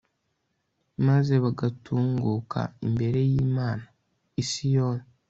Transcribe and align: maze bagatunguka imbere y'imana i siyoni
maze 1.05 1.33
bagatunguka 1.43 2.59
imbere 2.89 3.19
y'imana 3.31 3.85
i 4.41 4.43
siyoni 4.49 5.05